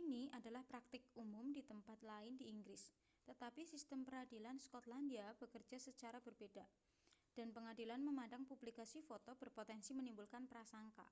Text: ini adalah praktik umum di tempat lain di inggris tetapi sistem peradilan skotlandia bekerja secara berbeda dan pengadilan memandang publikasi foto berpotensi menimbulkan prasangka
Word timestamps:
ini 0.00 0.22
adalah 0.38 0.60
praktik 0.70 1.02
umum 1.22 1.46
di 1.56 1.62
tempat 1.70 1.96
lain 2.10 2.34
di 2.40 2.44
inggris 2.54 2.82
tetapi 3.30 3.62
sistem 3.72 4.00
peradilan 4.06 4.58
skotlandia 4.66 5.26
bekerja 5.40 5.78
secara 5.86 6.18
berbeda 6.26 6.64
dan 7.36 7.48
pengadilan 7.56 8.02
memandang 8.08 8.42
publikasi 8.50 8.98
foto 9.08 9.32
berpotensi 9.42 9.90
menimbulkan 9.98 10.44
prasangka 10.52 11.06